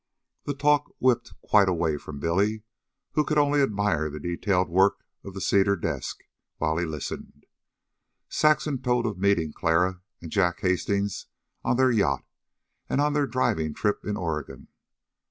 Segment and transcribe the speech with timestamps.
[0.45, 2.63] The talk whipped quite away from Billy,
[3.11, 6.23] who could only admire the detailed work of the cedar desk
[6.57, 7.45] while he listened.
[8.27, 11.27] Saxon told of meeting Clara and Jack Hastings
[11.63, 12.25] on their yacht
[12.89, 14.69] and on their driving trip in Oregon.